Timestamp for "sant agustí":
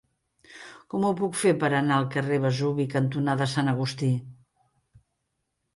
3.55-4.13